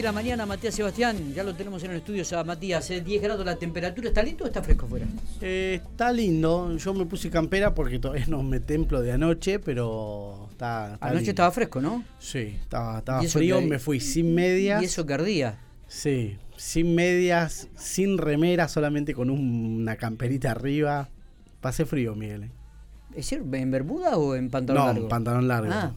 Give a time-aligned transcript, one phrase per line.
[0.00, 1.34] de la mañana, Matías Sebastián.
[1.34, 4.08] Ya lo tenemos en el estudio, o Matías, 10 eh, grados la temperatura.
[4.08, 5.06] ¿Está lindo o está fresco afuera?
[5.42, 6.74] Eh, está lindo.
[6.76, 10.96] Yo me puse campera porque todavía no me templo de anoche, pero está.
[11.00, 12.02] Anoche estaba fresco, ¿no?
[12.18, 13.60] Sí, estaba, frío.
[13.60, 14.82] Me fui sin medias.
[14.82, 15.58] ¿Y eso que ardía?
[15.86, 21.10] Sí, sin medias, sin remera, solamente con una camperita arriba.
[21.60, 22.44] Pasé frío, Miguel.
[22.44, 22.50] Eh.
[23.10, 24.98] ¿Es decir, en bermuda o en pantalón largo?
[25.00, 25.72] No, en pantalón largo.
[25.72, 25.92] Ah.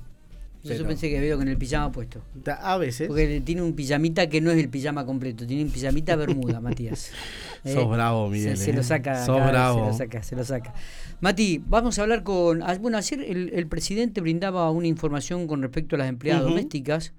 [0.63, 2.21] Yo pensé que había con el pijama puesto.
[2.61, 3.07] A veces.
[3.07, 7.11] Porque tiene un pijamita que no es el pijama completo, tiene un pijamita bermuda, Matías.
[7.63, 8.57] Sos eh, bravo, Miguel.
[8.57, 8.83] Se, lo eh.
[8.83, 9.25] saca.
[9.25, 9.79] Sos bravo.
[9.79, 10.73] Se lo saca, se lo saca.
[11.19, 12.63] Mati, vamos a hablar con.
[12.63, 17.13] Ah, bueno, ayer el, presidente brindaba una información con respecto a las empleadas domésticas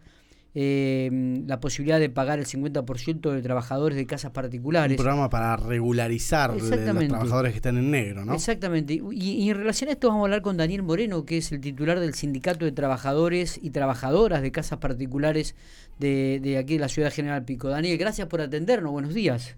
[0.57, 4.93] eh, la posibilidad de pagar el 50% de trabajadores de casas particulares.
[4.93, 8.35] Un programa para regularizar los trabajadores que están en negro, ¿no?
[8.35, 9.01] Exactamente.
[9.13, 11.99] Y, en relación a esto vamos a hablar con Daniel Moreno, que es el titular
[11.99, 15.57] del Sindicato de Trabajadores y Trabajadoras de Casas Particulares
[15.99, 17.69] de, de aquí de la Ciudad General Pico.
[17.69, 18.93] Daniel, gracias por atendernos.
[18.93, 19.57] Buenos días.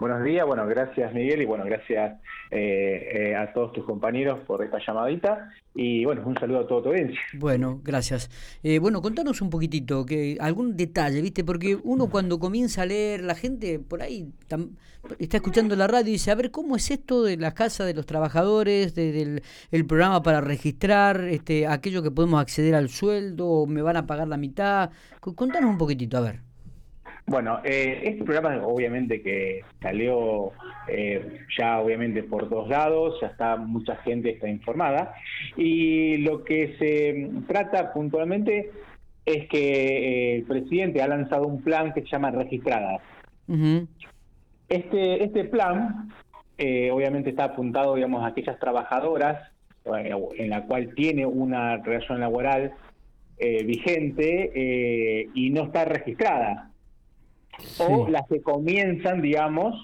[0.00, 2.18] Buenos días, bueno, gracias Miguel y bueno, gracias
[2.50, 6.84] eh, eh, a todos tus compañeros por esta llamadita y bueno, un saludo a todo
[6.84, 7.20] tu audiencia.
[7.34, 8.30] Bueno, gracias.
[8.62, 11.44] Eh, bueno, contanos un poquitito, que algún detalle, ¿viste?
[11.44, 14.32] Porque uno cuando comienza a leer, la gente por ahí
[15.18, 17.92] está escuchando la radio y dice, a ver, ¿cómo es esto de la casa de
[17.92, 23.82] los trabajadores, del el programa para registrar, este, aquello que podemos acceder al sueldo, me
[23.82, 24.92] van a pagar la mitad?
[25.20, 26.49] Contanos un poquitito, a ver.
[27.26, 30.52] Bueno, eh, este programa obviamente que salió
[30.88, 35.14] eh, ya obviamente por dos lados, ya está mucha gente está informada.
[35.56, 38.70] Y lo que se trata puntualmente
[39.24, 43.00] es que eh, el presidente ha lanzado un plan que se llama Registradas.
[44.68, 46.10] Este este plan
[46.92, 49.50] obviamente está apuntado digamos a aquellas trabajadoras
[49.86, 52.74] en la cual tiene una relación laboral
[53.38, 56.69] vigente y no está registrada
[57.78, 59.74] o las que comienzan, digamos,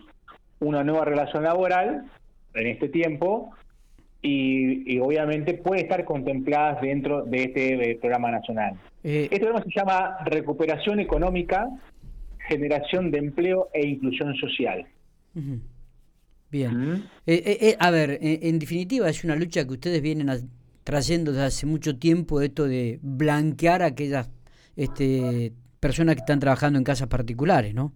[0.61, 2.05] una nueva relación laboral
[2.55, 3.53] en este tiempo
[4.23, 8.75] y, obviamente puede estar contempladas dentro de este programa nacional.
[9.05, 11.69] Eh, este programa se llama Recuperación Económica,
[12.49, 14.87] Generación de Empleo e Inclusión Social.
[16.51, 17.05] Bien.
[17.27, 20.31] Eh, eh, a ver, en definitiva es una lucha que ustedes vienen
[20.83, 24.31] trayendo desde hace mucho tiempo, esto de blanquear aquellas
[24.77, 27.93] este, personas que están trabajando en casas particulares, ¿no?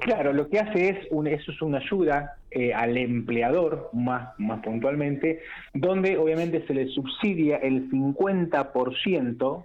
[0.00, 4.60] Claro, lo que hace es un, eso es una ayuda eh, al empleador, más, más
[4.62, 5.40] puntualmente,
[5.74, 9.64] donde obviamente se le subsidia el 50%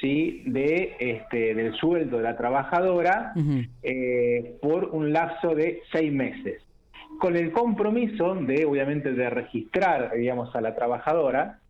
[0.00, 0.42] ¿sí?
[0.46, 3.32] de, este, del sueldo de la trabajadora
[3.82, 6.62] eh, por un lapso de seis meses.
[7.18, 11.60] Con el compromiso de, obviamente, de registrar, digamos, a la trabajadora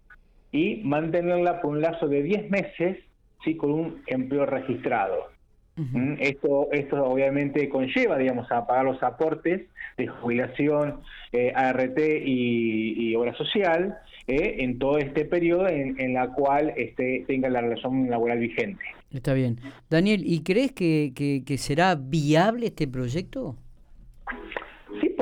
[0.51, 2.99] y mantenerla por un lapso de 10 meses
[3.45, 5.31] sí con un empleo registrado.
[5.77, 6.17] ¿Mm?
[6.21, 9.63] Esto, esto obviamente conlleva, digamos, a pagar los aportes
[9.97, 11.01] de jubilación,
[11.33, 17.49] eh, ART y, obra social eh, en todo este periodo en, la cual este, tenga
[17.49, 18.85] la relación laboral vigente.
[19.11, 19.59] Está bien.
[19.89, 23.57] Daniel, ¿y crees que, que será viable este proyecto?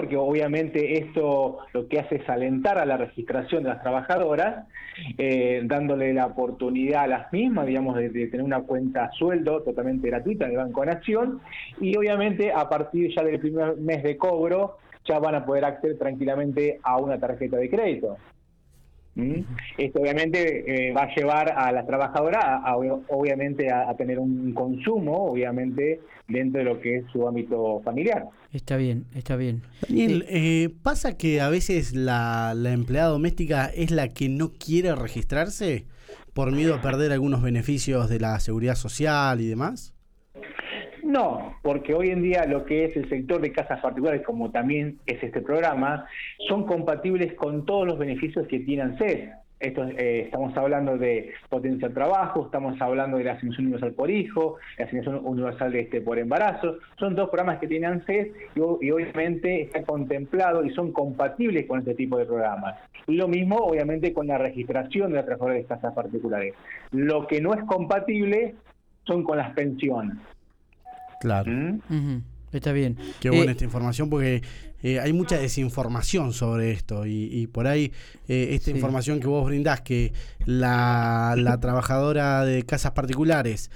[0.01, 4.67] Porque obviamente esto lo que hace es alentar a la registración de las trabajadoras,
[5.19, 10.47] eh, dándole la oportunidad a las mismas, digamos, de, tener una cuenta sueldo totalmente gratuita
[10.47, 11.43] en el Banco Nación
[11.83, 15.99] y obviamente a partir ya del primer mes de cobro ya van a poder acceder
[15.99, 18.17] tranquilamente a una tarjeta de crédito.
[19.15, 19.41] ¿Mm?
[19.77, 25.27] Esto obviamente eh, va a llevar a la trabajadora a, obviamente a, tener un consumo,
[25.31, 28.29] obviamente, dentro de lo que es su ámbito familiar.
[28.53, 29.63] Está bien, está bien.
[29.89, 34.95] Daniel, eh, ¿pasa que a veces la, la empleada doméstica es la que no quiere
[34.95, 35.87] registrarse
[36.33, 39.95] por miedo a perder algunos beneficios de la seguridad social y demás?
[41.11, 44.99] No, porque hoy en día lo que es el sector de casas particulares, como también
[45.07, 46.07] es este programa,
[46.47, 49.31] son compatibles con todos los beneficios que tiene ANSES.
[49.59, 54.09] Esto, eh, estamos hablando de potencia de trabajo, estamos hablando de la asignación universal por
[54.09, 56.79] hijo, la asignación universal de este por embarazo.
[56.97, 61.97] Son dos programas que tiene ANSES y, obviamente está contemplado y son compatibles con este
[61.97, 62.77] tipo de programas.
[63.09, 66.55] Y lo mismo, obviamente, con la registración de las trabajadoras de casas particulares.
[66.93, 68.55] Lo que no es compatible
[69.03, 70.17] son con las pensiones.
[71.21, 71.53] Claro.
[71.53, 72.23] ¿Mm?
[72.53, 72.97] Está bien.
[73.21, 74.43] Qué buena eh, esta información porque
[74.83, 77.93] eh, hay mucha desinformación sobre esto y, por ahí
[78.27, 80.13] eh, esta información que vos brindás que
[80.47, 83.71] la, la trabajadora de casas particulares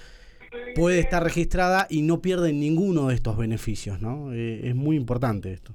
[0.75, 4.32] puede estar registrada y no pierde ninguno de estos beneficios, ¿no?
[4.32, 5.73] es muy importante esto.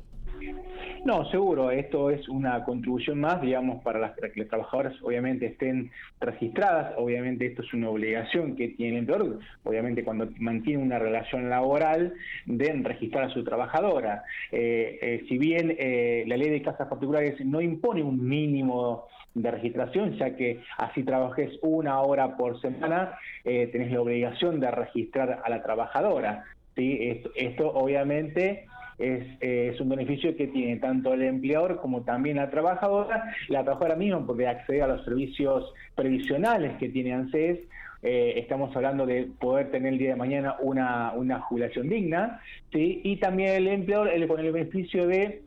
[1.05, 5.91] No, seguro, esto es una contribución más, digamos, para, las, que las trabajadoras obviamente estén
[6.19, 12.13] registradas, obviamente esto es una obligación que tiene el obviamente cuando mantiene una relación laboral,
[12.45, 14.23] de registrar a su trabajadora.
[14.51, 19.51] Eh, eh, si bien eh, la ley de casas particulares no impone un mínimo de
[19.51, 23.13] registración, ya que así trabajes una hora por semana,
[23.43, 26.43] tenés la obligación de registrar a la trabajadora.
[26.75, 26.97] ¿sí?
[27.01, 28.65] Esto, esto obviamente
[28.99, 33.33] es, un beneficio que tiene tanto el empleador como también la trabajadora.
[33.47, 37.59] La trabajadora misma porque accede a los servicios previsionales que tiene ANSES.
[38.01, 42.39] Eh, estamos hablando de poder tener el día de mañana una, una jubilación digna,
[42.71, 43.01] ¿sí?
[43.03, 45.41] y también el empleador él con el beneficio de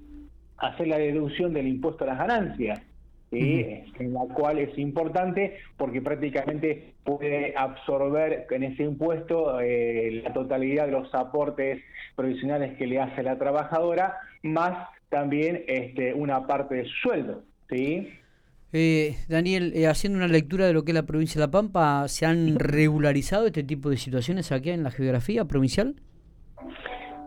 [0.58, 2.82] hacer la deducción del impuesto a las ganancias
[3.32, 10.86] en la cual es importante porque prácticamente puede absorber en ese impuesto eh, la totalidad
[10.86, 11.82] de los aportes
[12.14, 17.42] provisionales que le hace la trabajadora, más también este, una parte de su sueldo.
[17.70, 18.08] ¿sí?
[18.72, 22.06] Eh, Daniel, eh, haciendo una lectura de lo que es la provincia de La Pampa,
[22.08, 25.96] ¿se han regularizado este tipo de situaciones aquí en la geografía provincial?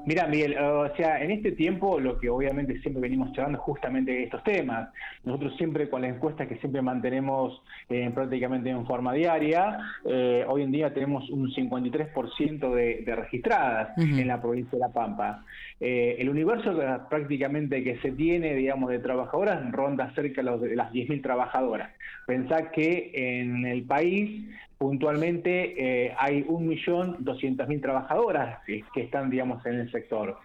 [0.06, 4.24] Mira, Miguel, o sea, en este tiempo lo que obviamente siempre venimos charlando es justamente
[4.24, 4.90] estos temas.
[5.24, 10.62] Nosotros siempre con las encuestas que siempre mantenemos eh, prácticamente en forma diaria, eh, hoy
[10.62, 15.44] en día tenemos un 53% de, de registradas en la provincia de La Pampa.
[15.80, 16.74] Eh, el universo
[17.10, 21.92] prácticamente que se tiene, digamos, de trabajadoras ronda cerca de las 10.000 trabajadoras.
[22.26, 29.92] Pensá que en el país puntualmente eh, hay 1.200.000 trabajadoras que, están, digamos, en el
[29.92, 30.38] sector,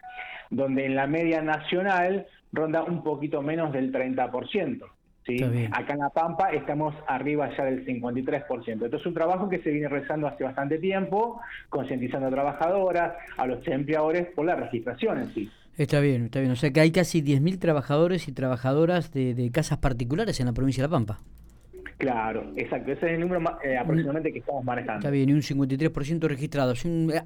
[0.50, 4.82] donde en la media nacional ronda un poquito menos del 30%.
[5.26, 5.42] ¿sí?
[5.72, 8.84] Acá en La Pampa estamos arriba ya del 53%.
[8.84, 11.40] Esto es un trabajo que se viene realizando hace bastante tiempo,
[11.70, 15.50] concientizando a trabajadoras, a los empleadores por la registración en sí.
[15.78, 16.52] Está bien, está bien.
[16.52, 20.82] O sea que hay casi 10.000 trabajadores y trabajadoras de casas particulares en la provincia
[20.82, 21.20] de La Pampa.
[22.00, 22.92] Claro, exacto.
[22.92, 25.00] Ese es el número eh, aproximadamente que estamos manejando.
[25.00, 26.72] Está bien, y un 53% registrado.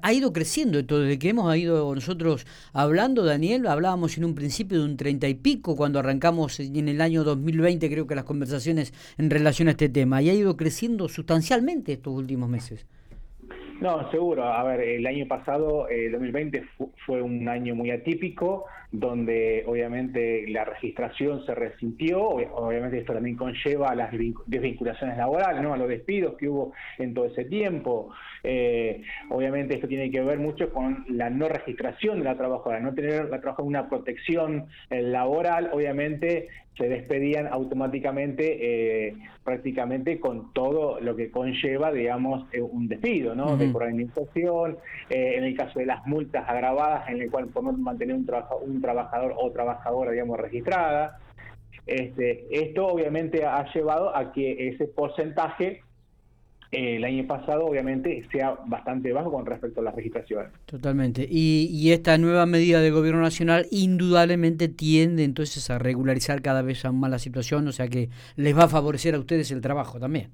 [0.01, 3.67] Ha ido creciendo esto desde que hemos ido nosotros hablando, Daniel.
[3.67, 7.89] Hablábamos en un principio de un 30 y pico cuando arrancamos en el año 2020,
[7.89, 10.21] creo que las conversaciones en relación a este tema.
[10.21, 12.85] Y ha ido creciendo sustancialmente estos últimos meses.
[13.81, 14.45] No, seguro.
[14.45, 16.65] A ver, el año pasado, el 2020,
[17.05, 22.21] fue un año muy atípico, donde obviamente la registración se resintió.
[22.23, 24.11] Obviamente esto también conlleva a las
[24.45, 25.73] desvinculaciones laborales, ¿no?
[25.73, 28.11] a los despidos que hubo en todo ese tiempo.
[28.43, 32.93] Eh, obviamente esto tiene que ver mucho con la no registración de la trabajadora, no
[32.93, 35.69] tener la trabajadora una protección eh, laboral.
[35.73, 43.33] Obviamente se despedían automáticamente eh, prácticamente con todo lo que conlleva, digamos, eh, un despido,
[43.33, 43.55] ¿no?
[43.55, 44.77] De por administración,
[45.09, 48.29] eh, en el caso de las multas agravadas, en el cual podemos mantener un,
[48.65, 51.19] un trabajador o trabajadora, digamos, registrada.
[51.85, 55.81] Este, esto obviamente ha llevado a que ese porcentaje
[56.71, 60.51] el año pasado obviamente sea bastante bajo con respecto a las registraciones.
[60.65, 61.27] Totalmente.
[61.29, 66.83] Y, y, esta nueva medida del gobierno nacional indudablemente tiende entonces a regularizar cada vez
[66.91, 70.29] más la situación, o sea que les va a favorecer a ustedes el trabajo también.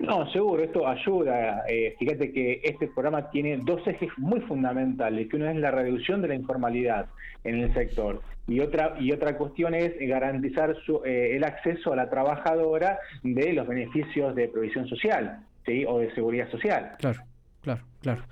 [0.00, 1.64] No, seguro, esto ayuda.
[1.68, 6.22] Eh, fíjate que este programa tiene dos ejes muy fundamentales, que uno es la reducción
[6.22, 7.06] de la informalidad
[7.44, 8.20] en el sector
[8.50, 13.52] y otra y otra cuestión es garantizar su, eh, el acceso a la trabajadora de
[13.52, 15.84] los beneficios de provisión social ¿sí?
[15.86, 16.92] o de seguridad social.
[16.98, 17.20] Claro.
[17.62, 18.22] Claro, claro.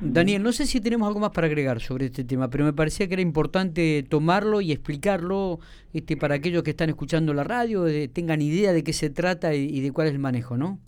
[0.00, 3.06] Daniel, no sé si tenemos algo más para agregar sobre este tema, pero me parecía
[3.06, 5.60] que era importante tomarlo y explicarlo
[5.92, 9.78] este, para aquellos que están escuchando la radio, tengan idea de qué se trata y
[9.82, 10.78] de cuál es el manejo, ¿no?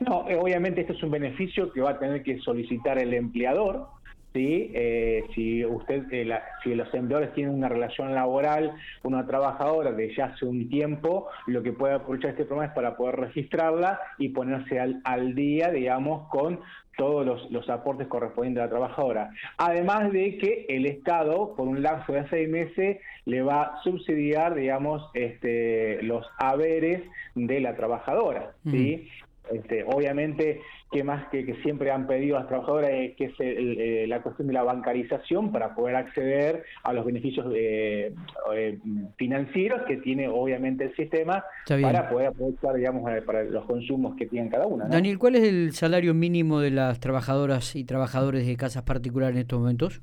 [0.00, 3.88] No, eh, obviamente esto es un beneficio que va a tener que solicitar el empleador,
[4.32, 4.70] ¿sí?
[4.74, 6.28] Eh, si usted, eh,
[6.62, 11.62] si los empleadores tienen una relación laboral, una trabajadora de ya hace un tiempo, lo
[11.62, 16.28] que puede aprovechar este programa es para poder registrarla y ponerse al, al día, digamos,
[16.28, 16.60] con
[17.00, 19.30] todos los, aportes correspondientes a la trabajadora.
[19.56, 24.54] Además de que el Estado, por un lapso de seis meses, le va a subsidiar,
[24.54, 27.02] digamos, este, los haberes
[27.34, 29.08] de la trabajadora, ¿sí?
[29.50, 33.34] Este, obviamente, que más que, que, siempre han pedido a las trabajadoras es que es
[33.40, 38.14] eh, la cuestión de la bancarización para poder acceder a los beneficios eh,
[38.54, 38.78] eh,
[39.16, 44.50] financieros que tiene obviamente el sistema para poder aprovechar, digamos, para los consumos que tienen
[44.50, 44.86] cada una.
[44.86, 49.42] Daniel, ¿cuál es el salario mínimo de las trabajadoras y trabajadores de casas particulares en
[49.42, 50.00] estos momentos?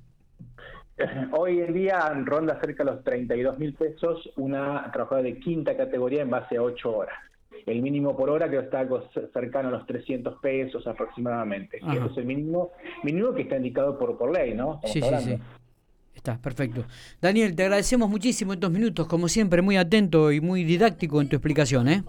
[1.31, 6.23] Hoy en día ronda cerca de los 32 mil pesos una trabajadora de quinta categoría
[6.23, 7.15] en base a 8 horas
[7.67, 8.87] el mínimo por hora que está
[9.33, 11.77] cercano a los 300 pesos aproximadamente.
[11.77, 12.71] Ese es el mínimo
[13.03, 14.79] mínimo que está indicado por, por ley, ¿no?
[14.85, 15.37] sí, sí, sí.
[16.15, 16.83] Está, perfecto.
[17.21, 21.35] Daniel, te agradecemos muchísimo estos minutos, como siempre, muy atento y muy didáctico en tu
[21.35, 22.03] explicación, ¿eh?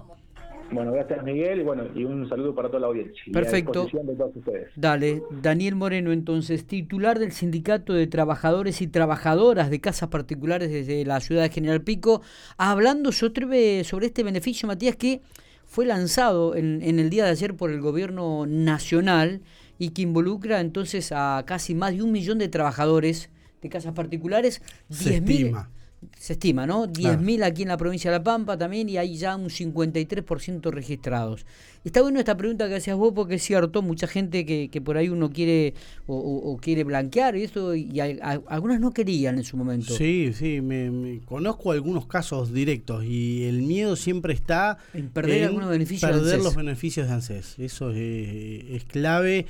[0.70, 3.22] Bueno, gracias Miguel y bueno, y un saludo para toda la audiencia.
[3.32, 3.86] Perfecto.
[3.90, 4.70] de todos ustedes.
[4.76, 11.04] Dale, Daniel Moreno entonces, titular del Sindicato de Trabajadores y Trabajadoras de Casas Particulares desde
[11.04, 12.22] la ciudad de General Pico,
[12.58, 15.22] hablando sobre este beneficio, Matías, que
[15.68, 19.42] fue lanzado en, en el día de ayer por el gobierno nacional
[19.78, 23.30] y que involucra entonces a casi más de un millón de trabajadores
[23.62, 25.70] de casas particulares, Se estima
[26.16, 26.86] se estima, ¿no?
[26.86, 31.44] 10.000 aquí en la provincia de La Pampa también y hay ya un 53% registrados.
[31.84, 34.96] Está bueno esta pregunta que hacías vos porque es cierto, mucha gente que, que por
[34.96, 35.74] ahí uno quiere
[36.06, 39.94] o, quiere blanquear y eso y algunas no querían en su momento.
[39.94, 45.70] Sí, sí, me, conozco algunos casos directos y el miedo siempre está en perder algunos
[45.70, 47.58] beneficios perder los beneficios de ANSES.
[47.58, 49.46] Eso es, clave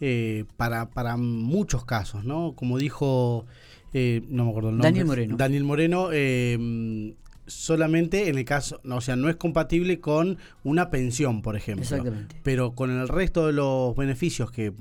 [0.00, 2.54] eh, para, para muchos casos, ¿no?
[2.56, 3.46] Como dijo
[3.92, 4.88] eh, no me acuerdo el nombre.
[4.90, 5.36] Daniel Moreno.
[5.36, 7.14] Daniel Moreno, eh,
[7.46, 11.82] solamente en el caso, o sea, no es compatible con una pensión, por ejemplo.
[11.82, 12.36] Exactamente.
[12.42, 14.72] Pero con el resto de los beneficios que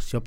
[0.00, 0.16] se